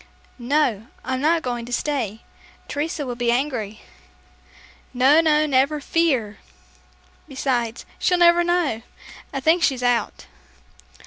[0.39, 2.21] "No, I'm not going to stay.
[2.67, 3.81] Teresa will be angry."
[4.95, 6.39] "No, no, never fear.
[7.27, 8.81] Besides, she'll never know.
[9.31, 10.25] I think she's out."